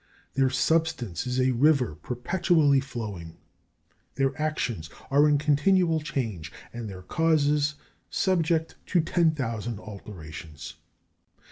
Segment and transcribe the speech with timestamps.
[0.33, 3.37] Their substance is as a river perpetually flowing;
[4.15, 7.75] their actions are in continual change, and their causes
[8.09, 10.73] subject to ten thousand alterations.